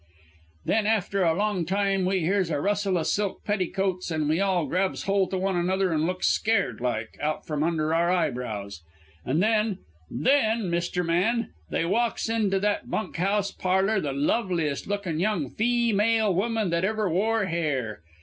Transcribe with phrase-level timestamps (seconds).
[0.65, 4.65] "Then after a long time we hears a rustle o' silk petticoats, an' we all
[4.65, 8.81] grabs holt o' one another an' looks scared like, out from under our eyebrows.
[9.27, 9.77] An' then
[10.09, 16.33] then, Mister Man, they walks into that bunk house parlour the loveliest lookin' young feemale
[16.33, 18.01] woman that ever wore hair.